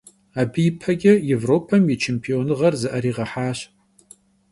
Abı 0.41 0.59
yipeç'e 0.65 1.13
Yêvropem 1.27 1.83
yi 1.91 1.95
çêmpionığer 2.01 2.73
zı'eriğehaş. 2.81 3.59